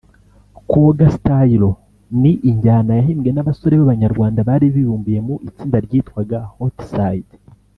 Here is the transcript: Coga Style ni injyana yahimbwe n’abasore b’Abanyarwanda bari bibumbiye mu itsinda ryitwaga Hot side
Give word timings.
Coga 0.71 1.07
Style 1.17 1.67
ni 2.21 2.31
injyana 2.49 2.91
yahimbwe 2.99 3.29
n’abasore 3.33 3.73
b’Abanyarwanda 3.77 4.39
bari 4.49 4.65
bibumbiye 4.75 5.19
mu 5.27 5.35
itsinda 5.47 5.77
ryitwaga 5.85 6.37
Hot 6.57 6.77
side 6.93 7.33